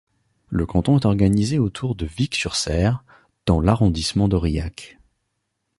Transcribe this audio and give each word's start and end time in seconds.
Le 0.49 0.65
canton 0.65 0.97
est 0.97 1.05
organisé 1.05 1.59
autour 1.59 1.93
de 1.93 2.07
Vic-sur-Cère 2.07 3.03
dans 3.45 3.61
l'arrondissement 3.61 4.27
d'Aurillac. 4.27 4.97